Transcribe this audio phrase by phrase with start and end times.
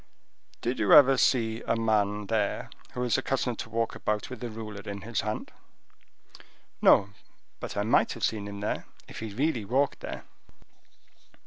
[0.61, 4.49] "Did you ever see a man there who is accustomed to walk about with a
[4.49, 5.51] ruler in his hand?"
[6.81, 7.11] "No;
[7.59, 10.23] but I might have seen him there, if he really walked there."